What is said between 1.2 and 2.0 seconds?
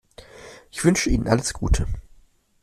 alles Gute.